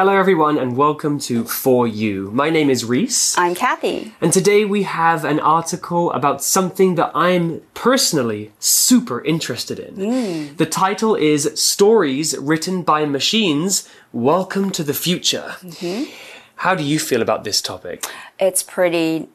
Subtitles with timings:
[0.00, 2.30] Hello, everyone, and welcome to For You.
[2.32, 3.36] My name is Reese.
[3.36, 4.14] I'm Kathy.
[4.22, 9.96] And today we have an article about something that I'm personally super interested in.
[9.96, 10.56] Hmm.
[10.56, 15.56] The title is Stories Written by Machines Welcome to the Future.
[15.60, 16.10] Mm-hmm.
[16.54, 18.06] How do you feel about this topic?
[18.38, 19.28] It's pretty,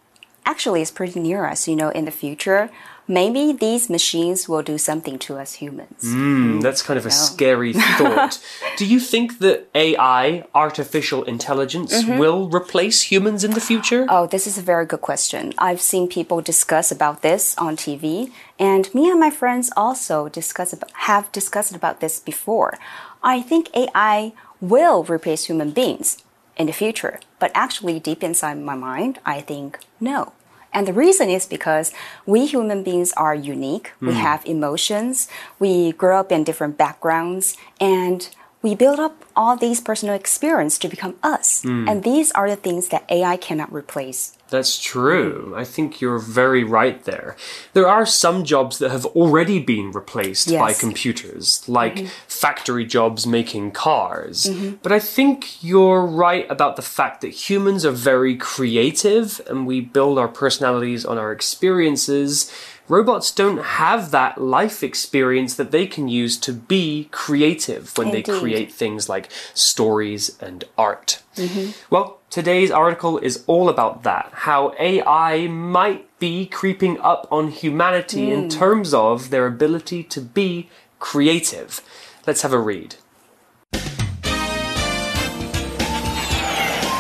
[0.48, 1.68] actually, it's pretty near us.
[1.68, 2.72] You know, in the future,
[3.08, 6.02] maybe these machines will do something to us humans.
[6.02, 8.40] Hmm, that's kind of a scary thought.
[8.78, 14.06] Do you think that AI, artificial intelligence, will replace humans in the future?
[14.10, 15.54] Oh, this is a very good question.
[15.58, 20.74] I've seen people discuss about this on TV, and me and my friends also discuss
[20.74, 22.78] about, have discussed about this before.
[23.24, 26.18] I think AI will replace human beings
[26.58, 30.34] in the future, but actually, deep inside my mind, I think no.
[30.76, 31.94] And the reason is because
[32.26, 33.94] we human beings are unique.
[34.02, 34.20] We hmm.
[34.20, 35.30] have emotions.
[35.58, 38.30] We grow up in different backgrounds and
[38.62, 41.62] we build up all these personal experience to become us.
[41.64, 41.88] Hmm.
[41.88, 44.38] And these are the things that AI cannot replace.
[44.56, 45.54] That's true.
[45.54, 47.36] I think you're very right there.
[47.74, 52.08] There are some jobs that have already been replaced by computers, like mm-hmm.
[52.30, 54.46] factory jobs making cars.
[54.46, 54.76] Mm-hmm.
[54.82, 59.82] But I think you're right about the fact that humans are very creative and we
[59.82, 62.50] build our personalities on our experiences.
[62.88, 68.22] Robots don't have that life experience that they can use to be creative when they
[68.22, 71.24] create things like stories and art.
[71.36, 71.72] Mm-hmm.
[71.90, 78.32] Well, today's article is all about that how AI might be creeping up on humanity
[78.32, 78.52] in mm.
[78.52, 80.70] terms of their ability to be
[81.00, 81.82] creative.
[82.28, 82.96] Let's have a read.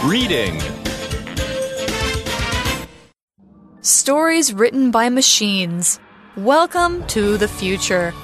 [0.03, 0.74] Reading.
[3.85, 5.99] Stories written by machines.
[6.35, 8.15] Welcome to the future.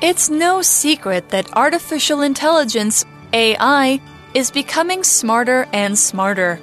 [0.00, 4.00] It's no secret that artificial intelligence, AI,
[4.32, 6.60] is becoming smarter and smarter.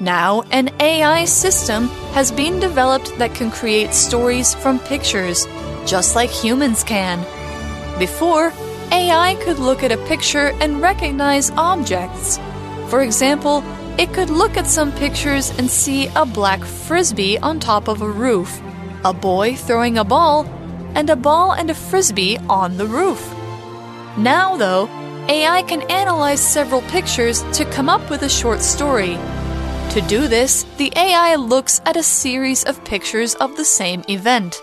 [0.00, 5.46] Now, an AI system has been developed that can create stories from pictures,
[5.86, 7.20] just like humans can.
[7.98, 8.52] Before,
[8.90, 12.38] AI could look at a picture and recognize objects.
[12.88, 13.64] For example,
[13.98, 18.10] it could look at some pictures and see a black frisbee on top of a
[18.10, 18.60] roof,
[19.04, 20.46] a boy throwing a ball,
[20.94, 23.20] and a ball and a frisbee on the roof.
[24.16, 24.88] Now, though,
[25.28, 29.18] AI can analyze several pictures to come up with a short story.
[29.90, 34.60] To do this, the AI looks at a series of pictures of the same event.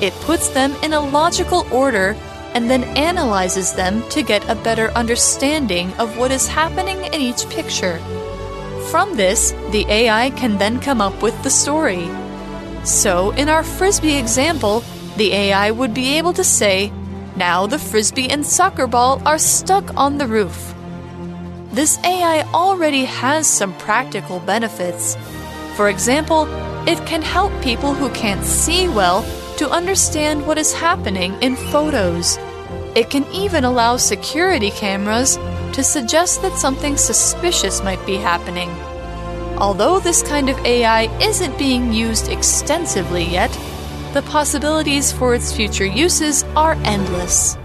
[0.00, 2.16] It puts them in a logical order
[2.54, 7.48] and then analyzes them to get a better understanding of what is happening in each
[7.48, 7.98] picture.
[8.92, 12.10] From this, the AI can then come up with the story.
[12.84, 14.84] So, in our frisbee example,
[15.16, 16.92] the AI would be able to say,
[17.34, 20.74] Now the frisbee and soccer ball are stuck on the roof.
[21.72, 25.16] This AI already has some practical benefits.
[25.74, 26.46] For example,
[26.86, 29.22] it can help people who can't see well
[29.56, 32.36] to understand what is happening in photos.
[32.94, 35.38] It can even allow security cameras
[35.72, 38.70] to suggest that something suspicious might be happening.
[39.58, 43.50] Although this kind of AI isn't being used extensively yet,
[44.12, 47.56] the possibilities for its future uses are endless.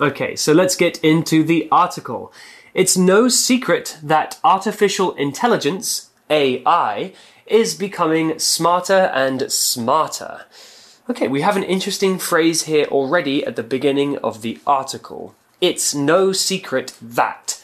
[0.00, 2.32] Okay, so let's get into the article.
[2.74, 7.12] It's no secret that artificial intelligence, AI,
[7.46, 10.46] is becoming smarter and smarter.
[11.08, 15.34] Okay, we have an interesting phrase here already at the beginning of the article.
[15.64, 17.58] It's no secret that.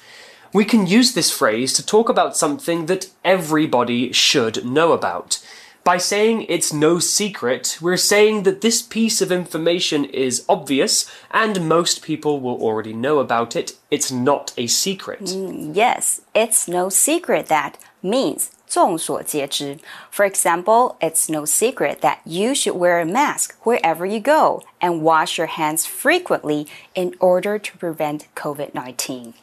[0.55, 5.44] We can use this phrase to talk about something that everybody should know about.
[5.84, 11.69] By saying it's no secret, we're saying that this piece of information is obvious and
[11.69, 13.75] most people will already know about it.
[13.91, 15.25] It's not a secret.
[15.25, 19.79] Mm, yes, it's no secret that means 众所皆知.
[20.12, 25.01] For example, it's no secret that you should wear a mask wherever you go and
[25.01, 29.34] wash your hands frequently in order to prevent COVID 19.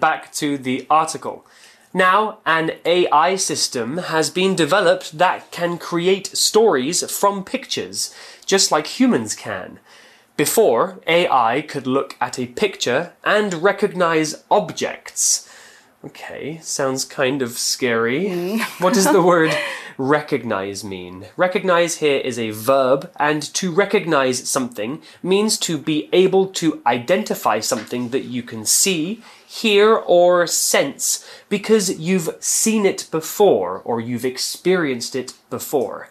[0.00, 1.44] Back to the article.
[1.92, 8.14] Now, an AI system has been developed that can create stories from pictures,
[8.46, 9.78] just like humans can.
[10.36, 15.48] Before, AI could look at a picture and recognize objects.
[16.05, 18.25] Okay, sounds kind of scary.
[18.25, 18.61] Mm.
[18.81, 19.55] what does the word
[19.97, 21.27] recognize mean?
[21.37, 27.61] Recognize here is a verb, and to recognize something means to be able to identify
[27.61, 34.25] something that you can see, hear, or sense because you've seen it before or you've
[34.25, 36.09] experienced it before.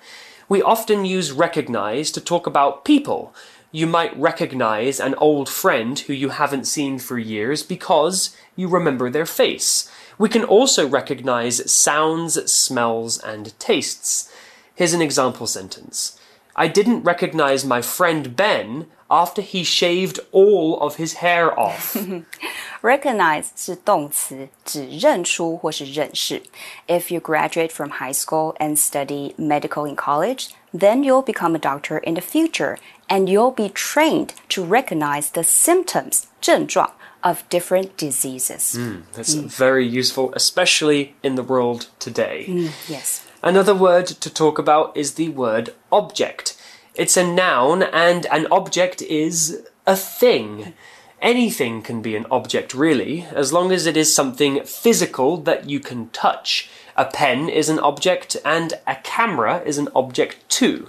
[0.48, 3.34] We often use recognize to talk about people
[3.71, 9.09] You might recognize an old friend who you haven't seen for years because you remember
[9.09, 9.91] their face.
[10.17, 14.31] We can also recognize sounds, smells, and tastes.
[14.73, 16.17] Here's an example sentence.
[16.55, 21.95] I didn't recognize my friend Ben after he shaved all of his hair off.
[22.81, 26.41] Recognize 是动词，指认出或是认识。
[26.87, 31.98] If you graduate from high school and study medical in college, then you'll become a doctor
[31.98, 32.78] in the future
[33.08, 36.92] and you'll be trained to recognize the symptoms 症状
[37.22, 38.74] of different diseases.
[38.74, 39.46] Hmm, that's mm.
[39.46, 42.46] very useful, especially in the world today.
[42.48, 43.24] Mm, yes.
[43.42, 46.56] Another word to talk about is the word object.
[46.94, 50.74] It's a noun, and an object is a thing.
[51.20, 55.80] Anything can be an object, really, as long as it is something physical that you
[55.80, 56.68] can touch.
[56.96, 60.88] A pen is an object, and a camera is an object too.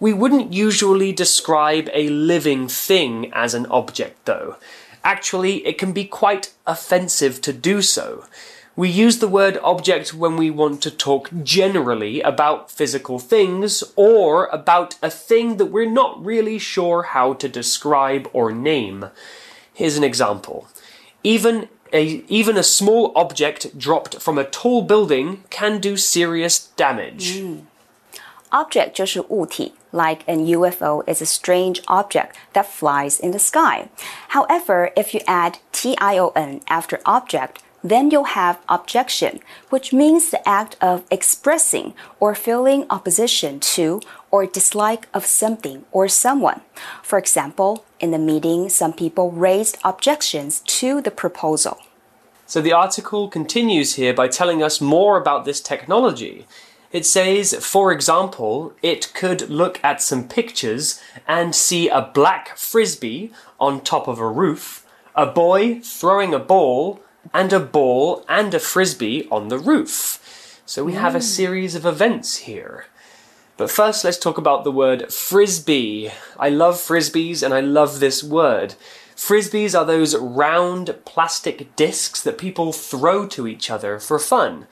[0.00, 4.56] We wouldn't usually describe a living thing as an object, though.
[5.04, 8.24] Actually, it can be quite offensive to do so.
[8.76, 14.46] We use the word object when we want to talk generally about physical things or
[14.46, 19.06] about a thing that we're not really sure how to describe or name.
[19.74, 20.68] Here's an example.
[21.24, 27.41] Even a, even a small object dropped from a tall building can do serious damage.
[28.51, 33.89] Object 就是物体，like an UFO is a strange object that flies in the sky.
[34.29, 40.77] However, if you add tion after object, then you'll have objection, which means the act
[40.79, 43.99] of expressing or feeling opposition to
[44.31, 46.61] or dislike of something or someone.
[47.01, 51.78] For example, in the meeting, some people raised objections to the proposal.
[52.46, 56.46] So the article continues here by telling us more about this technology.
[56.90, 63.32] It says, for example, it could look at some pictures and see a black frisbee
[63.60, 67.00] on top of a roof, a boy throwing a ball,
[67.34, 70.62] and a ball and a frisbee on the roof.
[70.64, 71.22] So we have a mm.
[71.22, 72.86] series of events here.
[73.58, 76.12] But first, let's talk about the word frisbee.
[76.38, 78.76] I love frisbees and I love this word.
[79.16, 84.68] Frisbees are those round plastic discs that people throw to each other for fun.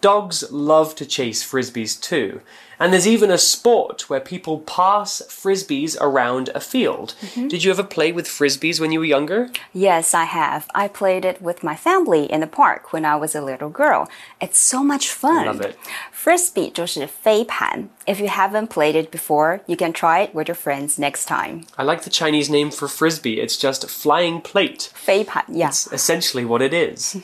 [0.00, 2.40] Dogs love to chase frisbees too.
[2.79, 7.15] And there's even a sport where people pass frisbees around a field.
[7.33, 9.49] Did you ever play with frisbees when you were younger?
[9.73, 10.67] Yes, I have.
[10.75, 14.09] I played it with my family in the park when I was a little girl.
[14.41, 15.45] It's so much fun.
[15.45, 15.77] Love it.
[16.11, 17.87] Frisbee 就是飞盘.
[18.05, 21.65] If you haven't played it before, you can try it with your friends next time.
[21.77, 23.39] I like the Chinese name for frisbee.
[23.39, 24.89] It's just flying plate.
[24.93, 25.69] 飞盘, yeah.
[25.69, 27.15] It's essentially what it is.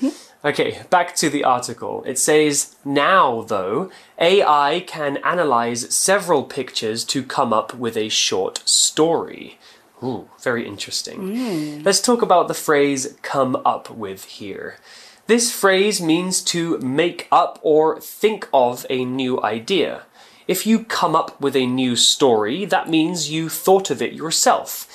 [0.45, 2.05] Okay, back to the article.
[2.05, 8.67] It says, now though, AI can analyze several pictures to come up with a short
[8.69, 9.59] story.
[10.03, 11.37] Ooh, very interesting.
[11.37, 11.83] Hmm.
[11.83, 14.79] Let's talk about the phrase come up with here.
[15.27, 20.03] This phrase means to make up or think of a new idea.
[20.47, 24.87] If you come up with a new story, that means you thought of it yourself.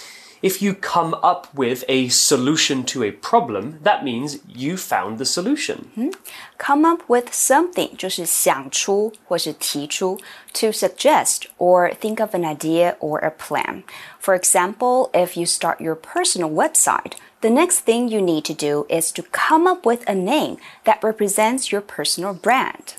[0.42, 5.24] If you come up with a solution to a problem, that means you found the
[5.24, 6.12] solution.
[6.58, 10.18] Come up with something 就是想出或是提出
[10.52, 13.82] to suggest or think of an idea or a plan.
[14.20, 18.86] For example, if you start your personal website, the next thing you need to do
[18.88, 22.94] is to come up with a name that represents your personal brand.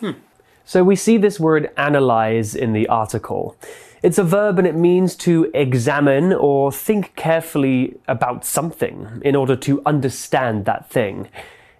[0.65, 3.55] So we see this word analyze in the article.
[4.02, 9.54] It's a verb and it means to examine or think carefully about something in order
[9.56, 11.28] to understand that thing.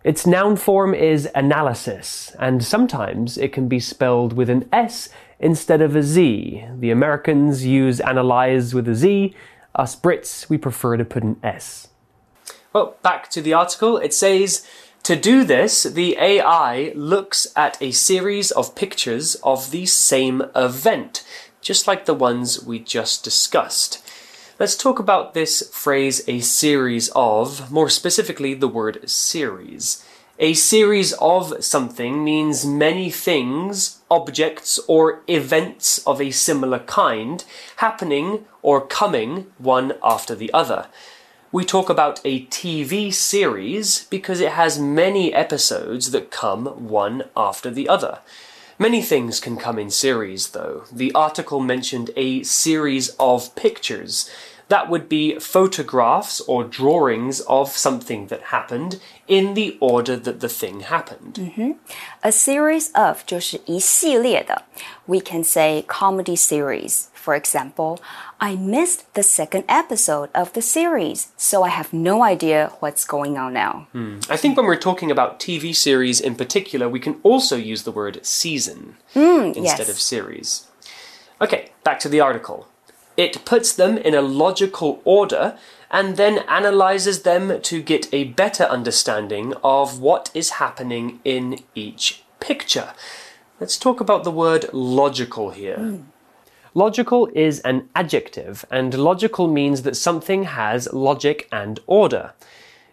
[0.04, 5.08] Its noun form is analysis, and sometimes it can be spelled with an S
[5.40, 6.64] instead of a Z.
[6.78, 9.34] The Americans use analyze with a Z.
[9.74, 11.88] Us Brits, we prefer to put an S.
[12.72, 13.96] Well, back to the article.
[13.96, 14.64] It says,
[15.04, 21.24] to do this, the AI looks at a series of pictures of the same event,
[21.62, 24.04] just like the ones we just discussed.
[24.58, 30.04] Let's talk about this phrase a series of, more specifically, the word series.
[30.38, 37.44] A series of something means many things, objects, or events of a similar kind
[37.76, 40.88] happening or coming one after the other.
[41.52, 47.70] We talk about a TV series because it has many episodes that come one after
[47.70, 48.18] the other.
[48.79, 50.83] Many things can come in series, though.
[50.91, 54.29] The article mentioned a series of pictures.
[54.69, 60.49] That would be photographs or drawings of something that happened in the order that the
[60.49, 61.39] thing happened.
[62.21, 64.63] A series of 就是一系列的，
[65.05, 68.00] we can say comedy series, For example,
[68.40, 73.38] I missed the second episode of the series, so I have no idea what's going
[73.38, 73.86] on now.
[74.28, 77.92] I think when we're talking about TV series in particular, we can also use the
[77.92, 79.88] word season Hmm, instead yes.
[79.88, 80.66] of series.
[81.40, 82.66] Okay, back to the article.
[83.16, 85.56] It puts them in a logical order
[85.92, 92.24] and then analyzes them to get a better understanding of what is happening in each
[92.40, 92.94] picture.
[93.60, 96.00] Let's talk about the word logical here.
[96.74, 102.32] Logical is an adjective, and logical means that something has logic and order.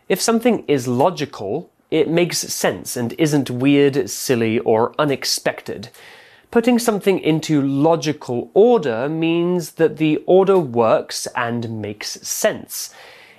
[0.10, 5.90] If something is logical, it makes sense and isn't weird, silly, or unexpected.
[6.52, 12.94] Putting something into logical order means that the order works and makes sense.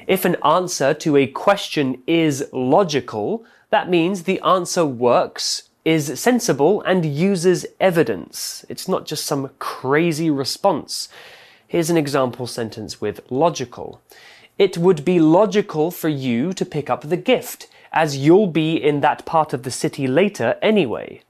[0.07, 6.82] If an answer to a question is logical, that means the answer works, is sensible,
[6.82, 8.66] and uses evidence.
[8.70, 11.08] It's not just some crazy response.
[11.68, 14.00] Here's an example sentence with logical.
[14.58, 19.02] It would be logical for you to pick up the gift, as you'll be in
[19.02, 21.22] that part of the city later anyway.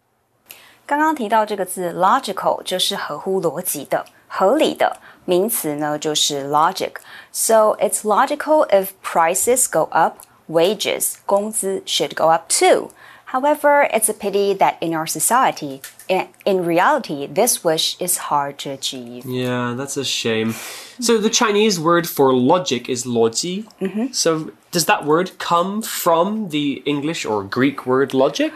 [0.85, 12.45] 刚刚提到这个字 logical 就是合乎逻辑的、合理的，名词呢就是 logic。So it's logical if prices go up, wages 工资 should go up
[12.47, 12.91] too.
[13.30, 18.58] However, it's a pity that in our society, in, in reality, this wish is hard
[18.58, 19.24] to achieve.
[19.24, 20.54] Yeah, that's a shame.
[20.98, 23.66] So the Chinese word for logic is 逻辑.
[23.80, 24.06] Mm-hmm.
[24.12, 28.52] So does that word come from the English or Greek word logic?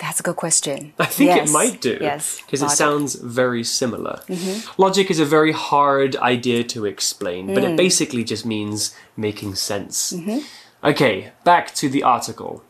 [0.00, 0.94] That's a good question.
[0.98, 1.96] I think Yes, it might do.
[2.00, 4.20] Yes, Because it sounds very similar.
[4.26, 4.82] Mm-hmm.
[4.82, 7.76] Logic is a very hard idea to explain, but it mm.
[7.76, 10.12] basically just means making sense.
[10.12, 10.40] Mm-hmm.
[10.82, 12.62] Okay, back to the article.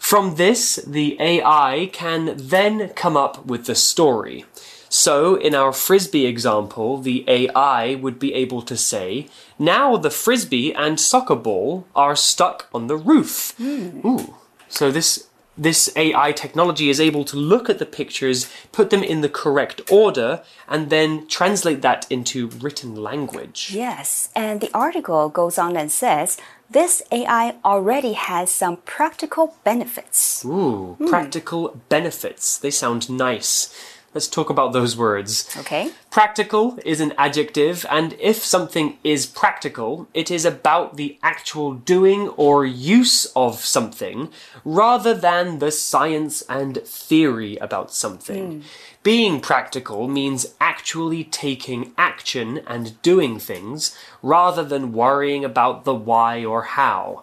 [0.00, 4.44] From this, the AI can then come up with the story.
[4.88, 10.74] So, in our frisbee example, the AI would be able to say, Now the frisbee
[10.74, 13.54] and soccer ball are stuck on the roof.
[13.56, 14.00] Hmm.
[14.04, 14.34] Ooh.
[14.68, 15.28] So, this
[15.60, 19.82] this AI technology is able to look at the pictures, put them in the correct
[19.92, 23.70] order, and then translate that into written language.
[23.70, 26.38] Yes, and the article goes on and says
[26.70, 30.44] this AI already has some practical benefits.
[30.46, 32.56] Ooh, practical benefits.
[32.56, 33.68] They sound nice.
[34.12, 35.48] Let's talk about those words.
[35.56, 35.92] Okay.
[36.10, 42.28] Practical is an adjective, and if something is practical, it is about the actual doing
[42.30, 44.28] or use of something
[44.64, 48.62] rather than the science and theory about something.
[48.62, 48.66] Hmm.
[49.04, 56.44] Being practical means actually taking action and doing things rather than worrying about the why
[56.44, 57.22] or how.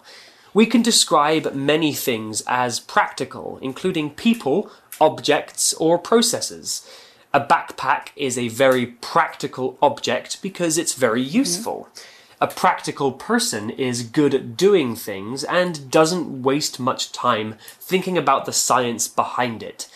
[0.54, 6.88] We can describe many things as practical, including people, objects, or processes.
[7.34, 11.36] A backpack is a very practical object because it's very mm-hmm.
[11.36, 11.88] useful.
[12.40, 18.46] A practical person is good at doing things and doesn't waste much time thinking about
[18.46, 19.88] the science behind it.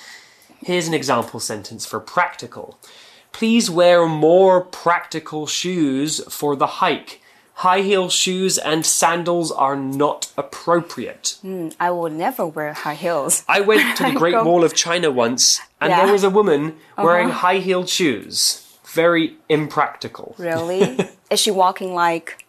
[0.59, 2.79] Here's an example sentence for practical.
[3.33, 7.22] Please wear more practical shoes for the hike.
[7.55, 11.39] High heel shoes and sandals are not appropriate.
[11.43, 13.45] Hmm, I will never wear high heels.
[13.49, 16.05] I went to the Great Wall of China once, and Yeah.
[16.05, 17.03] there was a woman uh-huh.
[17.05, 18.67] wearing high heeled shoes.
[18.87, 20.35] Very impractical.
[20.39, 20.99] Really?
[21.31, 22.45] Is she walking like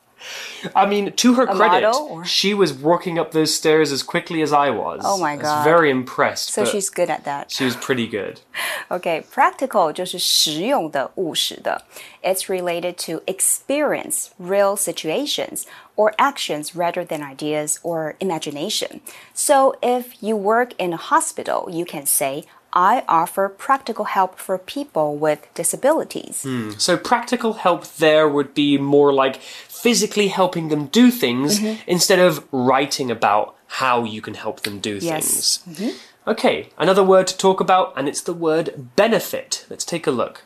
[0.74, 4.42] I mean, to her credit, model, or- she was walking up those stairs as quickly
[4.42, 5.02] as I was.
[5.04, 5.64] Oh my I was God.
[5.64, 6.50] very impressed.
[6.52, 7.50] so but she's good at that?
[7.50, 8.40] she was pretty good.
[8.90, 11.82] Okay, practical 就是实用的、务实的。
[12.22, 15.64] It's related to experience, real situations,
[15.96, 19.00] or actions rather than ideas or imagination.
[19.34, 22.44] So if you work in a hospital, you can say,
[22.75, 26.45] I offer practical help for people with disabilities.
[26.79, 31.81] So practical help there would be more like physically helping them do things Mm-hmm.
[31.87, 35.59] instead of writing about how you can help them do Yes.
[35.59, 35.73] Mm-hmm.
[35.73, 35.99] things.
[36.25, 39.65] Okay, another word to talk about, and it's the word benefit.
[39.69, 40.43] Let's take a look.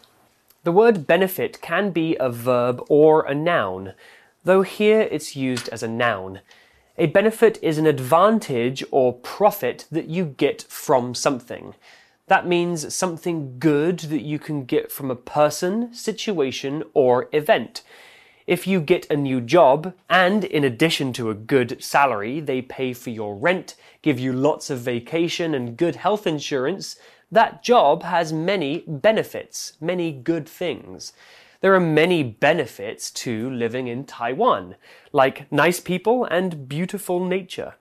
[0.63, 3.93] The word benefit can be a verb or a noun,
[4.43, 6.39] though here it's used as a noun.
[6.97, 11.75] A benefit is an advantage or profit that you get from something.
[12.27, 17.83] That means something good that you can get from a person, situation, or event.
[18.45, 22.93] If you get a new job, and in addition to a good salary, they pay
[22.93, 26.97] for your rent, give you lots of vacation and good health insurance,
[27.31, 31.13] that job has many benefits, many good things.
[31.59, 34.75] There are many benefits to living in Taiwan,
[35.11, 37.75] like nice people and beautiful nature.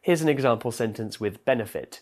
[0.00, 2.00] Here's an example sentence with benefit.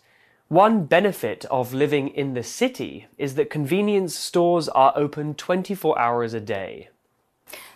[0.50, 6.34] One benefit of living in the city is that convenience stores are open 24 hours
[6.34, 6.90] a day.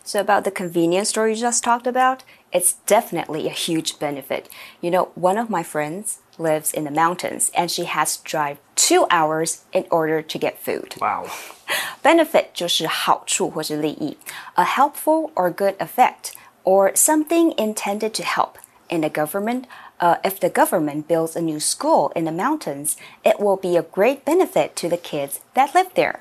[0.04, 2.24] So, about the convenience store you just talked about,
[2.54, 4.48] it's definitely a huge benefit.
[4.80, 8.58] You know, one of my friends lives in the mountains and she has to drive
[8.76, 10.96] two hours in order to get food.
[11.02, 11.26] Wow.
[12.04, 14.18] Benefit 就是好处或是利益，
[14.54, 16.32] a helpful or good effect
[16.64, 18.58] or something intended to help.
[18.90, 19.66] In the government,
[20.03, 23.83] uh, if the government builds a new school in the mountains, it will be a
[23.83, 26.21] great benefit to the kids that live there.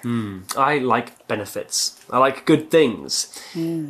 [0.56, 2.00] I like benefits.
[2.12, 3.12] I like good things.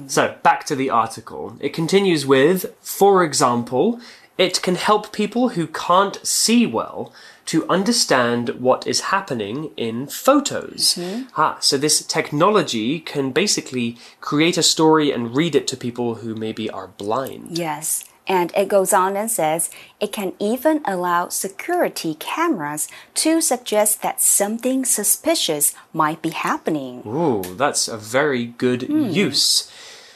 [0.07, 1.57] So, back to the article.
[1.59, 3.99] It continues with, for example,
[4.37, 7.11] it can help people who can't see well
[7.47, 10.97] to understand what is happening in photos.
[11.35, 16.33] Ah, so this technology can basically create a story and read it to people who
[16.33, 17.57] maybe are blind.
[17.57, 18.05] Yes.
[18.27, 24.21] And it goes on and says it can even allow security cameras to suggest that
[24.21, 27.03] something suspicious might be happening.
[27.05, 29.09] Ooh, that's a very good hmm.
[29.09, 29.71] use.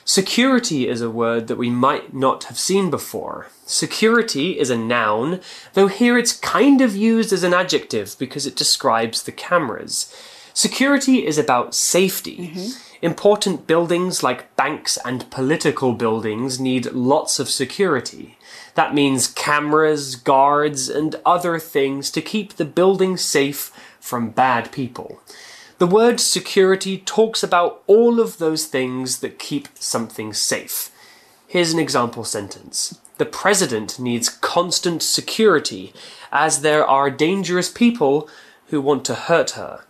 [0.07, 3.47] Security is a word that we might not have seen before.
[3.65, 5.41] Security is a noun,
[5.73, 10.13] though here it's kind of used as an adjective because it describes the cameras.
[10.53, 12.51] Security is about safety.
[12.53, 12.84] Mm-hmm.
[13.01, 18.37] Important buildings like banks and political buildings need lots of security.
[18.75, 25.21] That means cameras, guards, and other things to keep the building safe from bad people.
[25.77, 30.89] The word security talks about all of those things that keep something safe.
[31.47, 32.99] Here's an example sentence.
[33.17, 35.93] The president needs constant security
[36.31, 38.29] as there are dangerous people
[38.70, 39.80] who want to hurt her.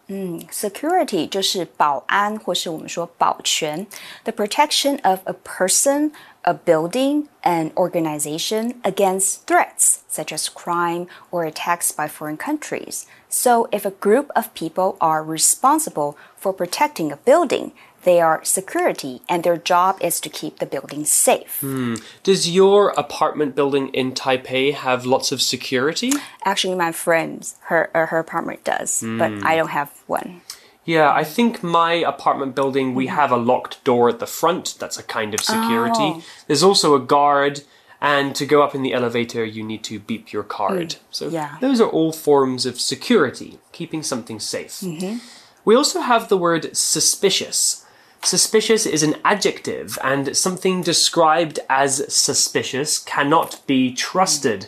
[0.51, 3.87] Security 就是保安，或是我们说保全，
[4.25, 11.93] the protection of a person, a building, an organization against threats such as crime or attacks
[11.93, 13.05] by foreign countries.
[13.29, 17.73] So, if a group of people are responsible for protecting a building,
[18.06, 21.60] they are security, and their job is to keep the building safe.
[21.60, 21.96] Hmm.
[22.24, 26.12] Does your apartment building in Taipei have lots of security?
[26.46, 29.46] Actually, my friend's her uh, her apartment does, but hmm.
[29.46, 30.42] I don't have one.
[30.86, 34.76] Yeah, I think my apartment building, we have a locked door at the front.
[34.80, 35.96] That's a kind of security.
[36.00, 36.24] Oh.
[36.46, 37.64] There's also a guard,
[38.00, 40.94] and to go up in the elevator, you need to beep your card.
[40.94, 41.00] Hmm.
[41.10, 41.58] So, yeah.
[41.60, 44.82] those are all forms of security, keeping something safe.
[44.82, 45.18] Mm-hmm.
[45.66, 47.85] We also have the word suspicious.
[48.26, 54.66] Suspicious is an adjective, and something described as suspicious cannot be trusted.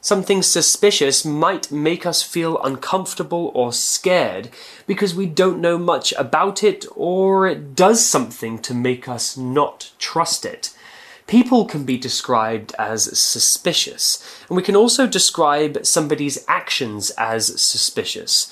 [0.00, 4.48] Something suspicious might make us feel uncomfortable or scared
[4.86, 9.92] because we don't know much about it or it does something to make us not
[9.98, 10.74] trust it.
[11.26, 18.50] People can be described as suspicious, and we can also describe somebody's actions as suspicious.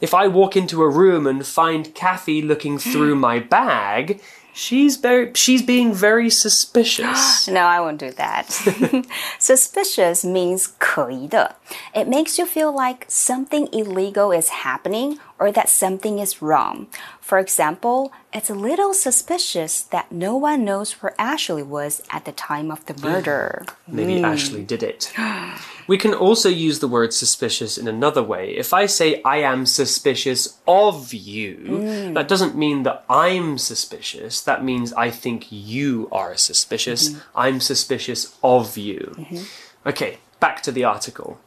[0.00, 4.20] If I walk into a room and find Kathy looking through my bag,
[4.52, 7.46] she's very she's being very suspicious.
[7.48, 8.46] No, I won't do that.
[9.38, 11.56] Suspicious means 可疑的.
[11.94, 16.86] It makes you feel like something illegal is happening or that something is wrong.
[17.20, 22.32] For example, it's a little suspicious that no one knows where Ashley was at the
[22.32, 23.66] time of the murder.
[23.86, 25.12] Maybe Ashley did it.
[25.91, 28.55] We can also use the word suspicious in another way.
[28.55, 32.13] If I say I am suspicious of you, mm.
[32.13, 34.39] that doesn't mean that I'm suspicious.
[34.39, 37.09] That means I think you are suspicious.
[37.09, 37.37] Mm-hmm.
[37.37, 39.13] I'm suspicious of you.
[39.17, 39.89] Mm-hmm.
[39.89, 41.41] Okay, back to the article.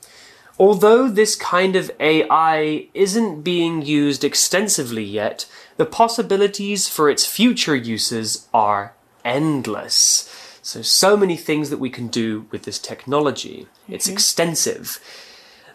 [0.59, 5.47] Although this kind of AI isn't being used extensively yet,
[5.79, 8.93] the possibilities for its future uses are
[9.25, 10.29] endless.
[10.65, 13.67] So, so many things that we can do with this technology.
[13.87, 14.15] It's mm-hmm.
[14.15, 14.99] extensive.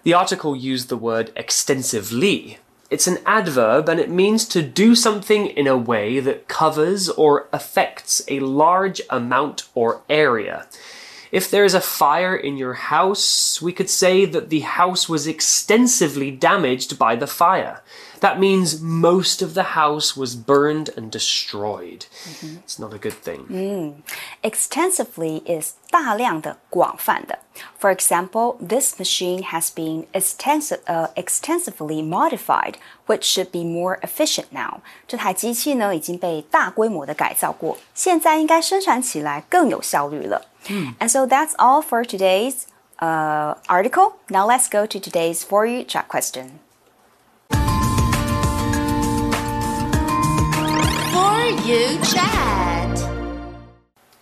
[0.02, 2.58] The article used the word extensively.
[2.90, 7.48] It's an adverb and it means to do something in a way that covers or
[7.54, 10.66] affects a large amount or area.
[11.32, 15.28] If there is a fire in your house, we could say that the house was
[15.28, 17.82] extensively damaged by the fire.
[18.20, 22.08] That means most of the house was burned and destroyed.
[22.24, 22.58] Mm-hmm.
[22.58, 23.46] It's not a good thing.
[23.46, 24.02] Mm.
[24.44, 27.39] Extensively is 大量的、广泛的.
[27.81, 32.75] For example, this machine has been extensive, uh, extensively modified,
[33.07, 34.81] which should be more efficient now.
[35.07, 40.43] 这台机器呢已经被大规模的改造过，现在应该生产起来更有效率了。
[40.99, 42.63] And so that's all for today's
[42.99, 44.15] uh, article.
[44.29, 46.59] Now let's go to today's for you chat question.
[51.13, 52.78] For you chat.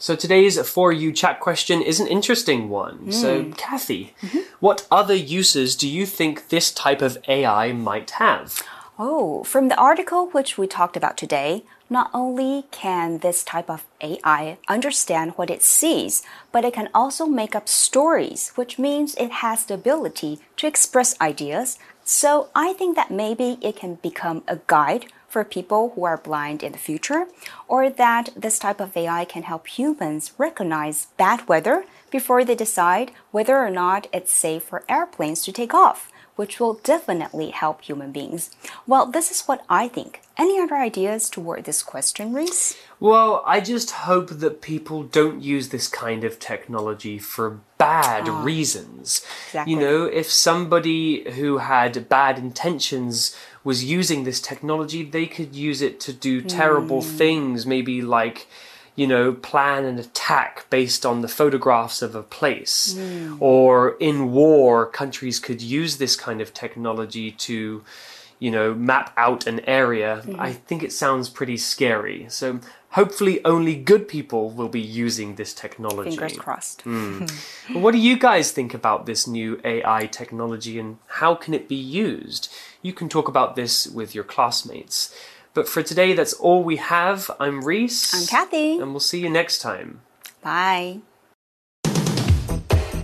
[0.08, 3.12] So today's For You chat question is an interesting one.
[3.12, 3.52] So, hmm.
[3.52, 4.40] Kathy, mm-hmm.
[4.62, 8.64] what other uses do you think this type of AI might have?
[8.98, 13.86] Oh, from the article which we talked about today, not only can this type of
[14.00, 19.44] AI understand what it sees, but it can also make up stories, which means it
[19.44, 21.78] has the ability to express ideas.
[22.06, 26.64] So I think that maybe it can become a guide for people who are blind
[26.64, 27.28] in the future,
[27.68, 33.12] or that this type of AI can help humans recognize bad weather before they decide
[33.32, 38.12] whether or not it's safe for airplanes to take off which will definitely help human
[38.12, 38.52] beings.
[38.86, 40.22] Well, this is what I think.
[40.38, 42.78] Any other ideas toward this question, Reese?
[43.00, 48.44] Well, I just hope that people don't use this kind of technology for bad ah,
[48.44, 49.26] reasons.
[49.48, 49.74] Exactly.
[49.74, 53.36] You know, if somebody who had bad intentions
[53.68, 56.48] was using this technology, they could use it to do hmm.
[56.48, 58.48] terrible things, maybe like
[58.96, 62.98] you know, plan an attack based on the photographs of a place.
[62.98, 63.36] Hmm.
[63.40, 67.84] Or in war, countries could use this kind of technology to,
[68.40, 70.22] you know, map out an area.
[70.26, 70.40] Hmm.
[70.40, 72.26] I think it sounds pretty scary.
[72.30, 72.60] So
[72.92, 76.12] hopefully only good people will be using this technology.
[76.12, 76.84] Fingers crossed.
[77.74, 81.76] What do you guys think about this new AI technology and how can it be
[82.08, 82.50] used?
[82.82, 85.16] You can talk about this with your classmates.
[85.54, 87.32] But for today, that's all we have.
[87.40, 88.14] I'm Reese.
[88.14, 88.78] I'm Kathy.
[88.78, 90.02] And we'll see you next time.
[90.44, 91.02] Bye.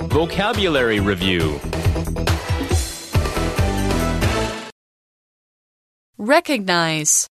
[0.09, 1.59] Vocabulary Review
[6.19, 7.27] Recognize.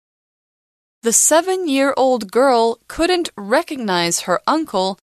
[1.03, 4.99] The seven year old girl couldn't recognize her uncle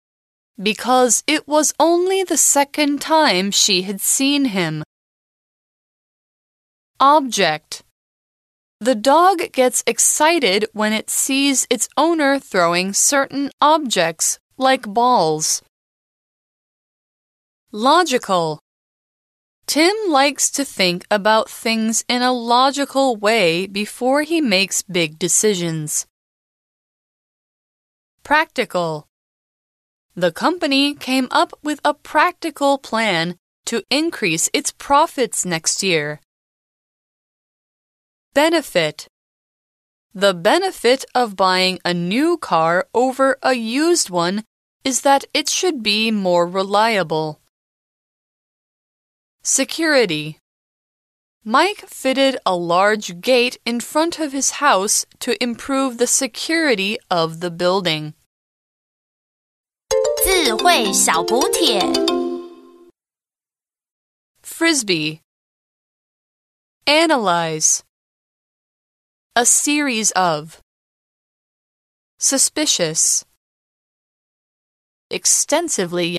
[0.62, 4.84] because it was only the second time she had seen him.
[7.00, 7.84] Object.
[8.80, 15.62] The dog gets excited when it sees its owner throwing certain objects, like balls.
[17.74, 18.60] Logical.
[19.68, 26.06] Tim likes to think about things in a logical way before he makes big decisions.
[28.24, 29.08] Practical.
[30.16, 36.22] The company came up with a practical plan to increase its profits next year.
[38.35, 39.09] Benefit.
[40.15, 44.45] The benefit of buying a new car over a used one
[44.85, 47.41] is that it should be more reliable.
[49.43, 50.39] Security.
[51.45, 57.41] Mike fitted a large gate in front of his house to improve the security of
[57.41, 58.15] the building.
[60.23, 61.81] 智慧小补帖。
[64.43, 65.21] Frisbee.
[66.87, 67.83] Analyze.
[69.38, 70.62] A series of.
[72.20, 73.26] Suspicious.
[75.12, 76.18] Extensively